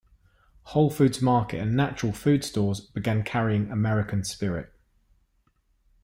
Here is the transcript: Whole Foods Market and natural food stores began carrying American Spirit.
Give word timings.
Whole 0.63 0.89
Foods 0.89 1.21
Market 1.21 1.59
and 1.59 1.75
natural 1.75 2.11
food 2.11 2.43
stores 2.43 2.79
began 2.81 3.21
carrying 3.21 3.69
American 3.69 4.23
Spirit. 4.23 4.73